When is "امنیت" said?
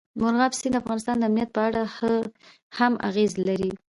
1.29-1.49